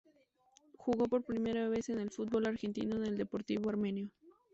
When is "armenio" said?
3.69-4.09